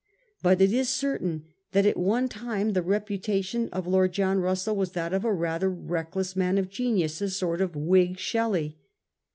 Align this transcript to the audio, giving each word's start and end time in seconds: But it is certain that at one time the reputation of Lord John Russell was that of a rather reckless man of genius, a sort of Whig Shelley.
But 0.41 0.61
it 0.61 0.73
is 0.73 0.89
certain 0.89 1.45
that 1.73 1.85
at 1.85 1.95
one 1.95 2.27
time 2.27 2.73
the 2.73 2.81
reputation 2.81 3.69
of 3.69 3.85
Lord 3.85 4.13
John 4.13 4.39
Russell 4.39 4.75
was 4.75 4.93
that 4.93 5.13
of 5.13 5.23
a 5.23 5.31
rather 5.31 5.69
reckless 5.69 6.35
man 6.35 6.57
of 6.57 6.69
genius, 6.71 7.21
a 7.21 7.29
sort 7.29 7.61
of 7.61 7.75
Whig 7.75 8.17
Shelley. 8.17 8.79